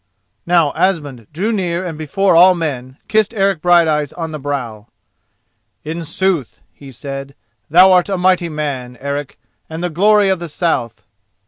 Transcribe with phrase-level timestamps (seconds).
[0.47, 4.87] Now Asmund drew near and before all men kissed Eric Brighteyes on the brow.
[5.83, 7.35] "In sooth," he said,
[7.69, 9.37] "thou art a mighty man, Eric,
[9.69, 11.03] and the glory of the south.